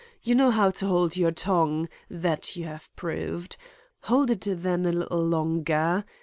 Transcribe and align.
You 0.23 0.33
know 0.33 0.49
how 0.49 0.71
to 0.71 0.87
hold 0.87 1.15
your 1.15 1.29
tongue; 1.29 1.87
that 2.09 2.55
you 2.55 2.65
have 2.65 2.89
proved. 2.95 3.55
Hold 4.05 4.31
it 4.31 4.45
then 4.49 4.87
a 4.87 4.91
little 4.91 5.23
longer. 5.23 6.05